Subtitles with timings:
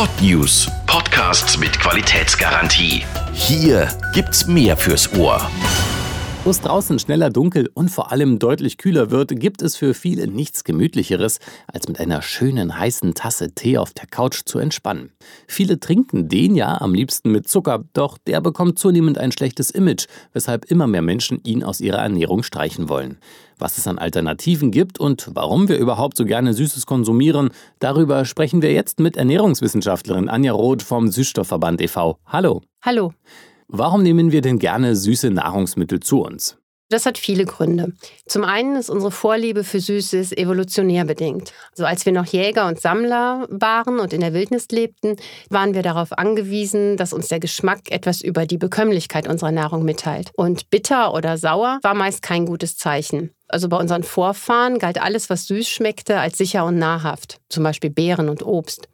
[0.00, 0.66] Podnews.
[0.86, 3.04] Podcasts mit Qualitätsgarantie.
[3.34, 5.50] Hier gibt's mehr fürs Ohr.
[6.42, 10.26] Wo es draußen schneller dunkel und vor allem deutlich kühler wird, gibt es für viele
[10.26, 15.12] nichts Gemütlicheres, als mit einer schönen heißen Tasse Tee auf der Couch zu entspannen.
[15.46, 20.06] Viele trinken den ja am liebsten mit Zucker, doch der bekommt zunehmend ein schlechtes Image,
[20.32, 23.18] weshalb immer mehr Menschen ihn aus ihrer Ernährung streichen wollen.
[23.58, 27.50] Was es an Alternativen gibt und warum wir überhaupt so gerne Süßes konsumieren,
[27.80, 32.18] darüber sprechen wir jetzt mit Ernährungswissenschaftlerin Anja Roth vom Süßstoffverband e.V.
[32.24, 32.62] Hallo.
[32.80, 33.12] Hallo.
[33.72, 36.58] Warum nehmen wir denn gerne süße Nahrungsmittel zu uns?
[36.88, 37.92] Das hat viele Gründe.
[38.26, 41.52] Zum einen ist unsere Vorliebe für Süßes evolutionär bedingt.
[41.70, 45.14] Also als wir noch Jäger und Sammler waren und in der Wildnis lebten,
[45.50, 50.32] waren wir darauf angewiesen, dass uns der Geschmack etwas über die Bekömmlichkeit unserer Nahrung mitteilt.
[50.34, 53.30] Und bitter oder sauer war meist kein gutes Zeichen.
[53.46, 57.90] Also bei unseren Vorfahren galt alles, was süß schmeckte, als sicher und nahrhaft, zum Beispiel
[57.90, 58.88] Beeren und Obst.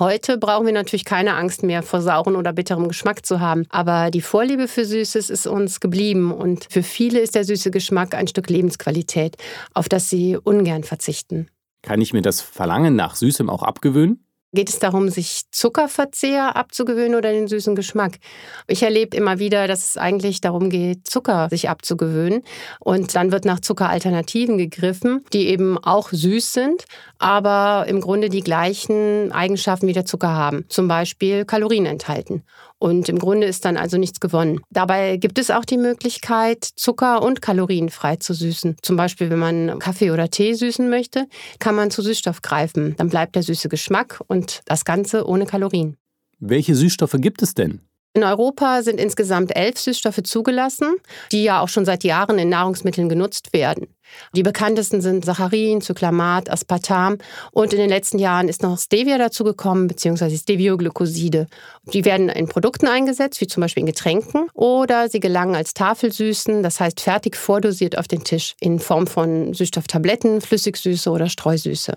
[0.00, 3.66] Heute brauchen wir natürlich keine Angst mehr vor sauren oder bitterem Geschmack zu haben.
[3.68, 8.14] Aber die Vorliebe für Süßes ist uns geblieben und für viele ist der süße Geschmack
[8.14, 9.36] ein Stück Lebensqualität,
[9.74, 11.48] auf das sie ungern verzichten.
[11.82, 14.24] Kann ich mir das Verlangen nach Süßem auch abgewöhnen?
[14.52, 18.18] Geht es darum, sich Zuckerverzehr abzugewöhnen oder den süßen Geschmack?
[18.66, 22.42] Ich erlebe immer wieder, dass es eigentlich darum geht, Zucker sich abzugewöhnen.
[22.80, 26.84] Und dann wird nach Zuckeralternativen gegriffen, die eben auch süß sind,
[27.20, 30.64] aber im Grunde die gleichen Eigenschaften wie der Zucker haben.
[30.68, 32.42] Zum Beispiel Kalorien enthalten.
[32.80, 34.62] Und im Grunde ist dann also nichts gewonnen.
[34.70, 38.78] Dabei gibt es auch die Möglichkeit, Zucker und Kalorien frei zu süßen.
[38.80, 41.26] Zum Beispiel, wenn man Kaffee oder Tee süßen möchte,
[41.58, 42.96] kann man zu Süßstoff greifen.
[42.96, 45.96] Dann bleibt der süße Geschmack und das Ganze ohne Kalorien.
[46.38, 47.80] Welche Süßstoffe gibt es denn?
[48.12, 50.96] In Europa sind insgesamt elf Süßstoffe zugelassen,
[51.30, 53.86] die ja auch schon seit Jahren in Nahrungsmitteln genutzt werden.
[54.34, 57.18] Die bekanntesten sind Saccharin, Zyklamat, Aspartam
[57.52, 61.46] und in den letzten Jahren ist noch Stevia dazugekommen, beziehungsweise Stevioglycoside.
[61.92, 66.64] Die werden in Produkten eingesetzt, wie zum Beispiel in Getränken, oder sie gelangen als Tafelsüßen,
[66.64, 71.94] das heißt fertig vordosiert auf den Tisch, in Form von Süßstofftabletten, Flüssigsüße oder Streusüße.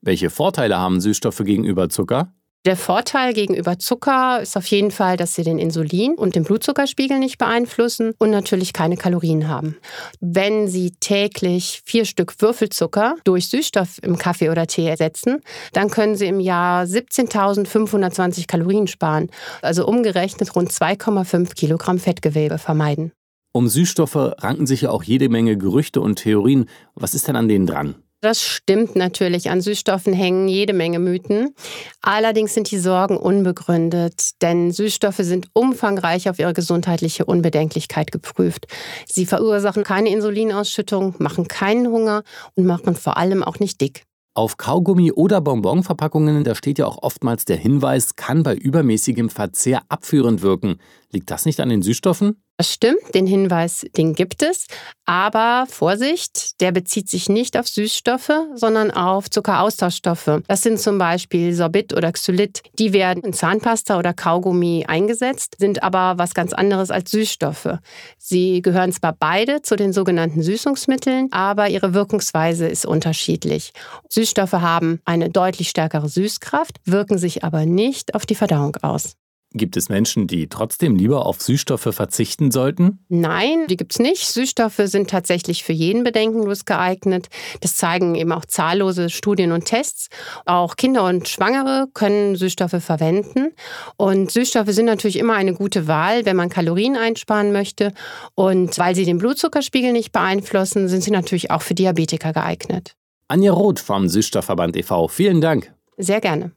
[0.00, 2.32] Welche Vorteile haben Süßstoffe gegenüber Zucker?
[2.66, 7.18] Der Vorteil gegenüber Zucker ist auf jeden Fall, dass sie den Insulin- und den Blutzuckerspiegel
[7.18, 9.78] nicht beeinflussen und natürlich keine Kalorien haben.
[10.20, 15.40] Wenn Sie täglich vier Stück Würfelzucker durch Süßstoff im Kaffee oder Tee ersetzen,
[15.72, 19.30] dann können Sie im Jahr 17.520 Kalorien sparen,
[19.62, 23.12] also umgerechnet rund 2,5 Kilogramm Fettgewebe vermeiden.
[23.52, 26.66] Um Süßstoffe ranken sich ja auch jede Menge Gerüchte und Theorien.
[26.94, 27.94] Was ist denn an denen dran?
[28.22, 29.48] Das stimmt natürlich.
[29.48, 31.54] An Süßstoffen hängen jede Menge Mythen.
[32.02, 38.66] Allerdings sind die Sorgen unbegründet, denn Süßstoffe sind umfangreich auf ihre gesundheitliche Unbedenklichkeit geprüft.
[39.10, 42.22] Sie verursachen keine Insulinausschüttung, machen keinen Hunger
[42.56, 44.04] und machen vor allem auch nicht dick.
[44.34, 49.82] Auf Kaugummi- oder Bonbonverpackungen, da steht ja auch oftmals der Hinweis, kann bei übermäßigem Verzehr
[49.88, 50.76] abführend wirken.
[51.12, 52.40] Liegt das nicht an den Süßstoffen?
[52.56, 54.66] Das stimmt, den Hinweis, den gibt es.
[55.06, 60.42] Aber Vorsicht, der bezieht sich nicht auf Süßstoffe, sondern auf Zuckeraustauschstoffe.
[60.46, 62.62] Das sind zum Beispiel Sorbit oder Xylit.
[62.78, 67.78] Die werden in Zahnpasta oder Kaugummi eingesetzt, sind aber was ganz anderes als Süßstoffe.
[68.18, 73.72] Sie gehören zwar beide zu den sogenannten Süßungsmitteln, aber ihre Wirkungsweise ist unterschiedlich.
[74.10, 79.16] Süßstoffe haben eine deutlich stärkere Süßkraft, wirken sich aber nicht auf die Verdauung aus.
[79.52, 83.04] Gibt es Menschen, die trotzdem lieber auf Süßstoffe verzichten sollten?
[83.08, 84.28] Nein, die gibt es nicht.
[84.28, 87.28] Süßstoffe sind tatsächlich für jeden bedenkenlos geeignet.
[87.60, 90.08] Das zeigen eben auch zahllose Studien und Tests.
[90.46, 93.48] Auch Kinder und Schwangere können Süßstoffe verwenden.
[93.96, 97.92] Und Süßstoffe sind natürlich immer eine gute Wahl, wenn man Kalorien einsparen möchte.
[98.36, 102.94] Und weil sie den Blutzuckerspiegel nicht beeinflussen, sind sie natürlich auch für Diabetiker geeignet.
[103.26, 105.08] Anja Roth vom Süßstoffverband e.V.
[105.08, 105.72] Vielen Dank.
[106.00, 106.52] Sehr gerne.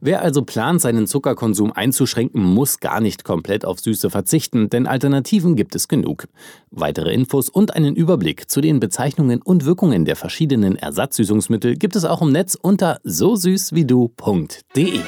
[0.00, 5.56] Wer also plant, seinen Zuckerkonsum einzuschränken, muss gar nicht komplett auf Süße verzichten, denn Alternativen
[5.56, 6.28] gibt es genug.
[6.70, 12.04] Weitere Infos und einen Überblick zu den Bezeichnungen und Wirkungen der verschiedenen Ersatzsüßungsmittel gibt es
[12.04, 15.00] auch im Netz unter so süß wie du.de.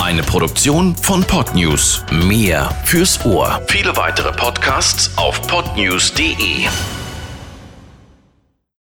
[0.00, 2.04] Eine Produktion von Podnews.
[2.12, 3.60] Mehr fürs Ohr.
[3.66, 6.68] Viele weitere Podcasts auf podnews.de.